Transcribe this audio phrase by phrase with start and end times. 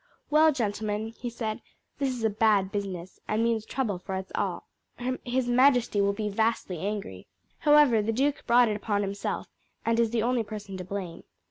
[0.31, 1.61] "Well, gentlemen," he said;
[1.99, 4.67] "this is a bad business, and means trouble for us all.
[5.23, 7.27] His majesty will be vastly angry.
[7.59, 9.47] However, the duke brought it upon himself,
[9.85, 11.25] and is the only person to blame.